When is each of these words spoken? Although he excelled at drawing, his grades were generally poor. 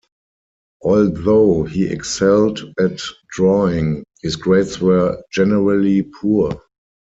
Although 0.81 1.65
he 1.65 1.85
excelled 1.85 2.59
at 2.79 2.99
drawing, 3.29 4.03
his 4.23 4.35
grades 4.35 4.81
were 4.81 5.21
generally 5.31 6.01
poor. 6.01 6.59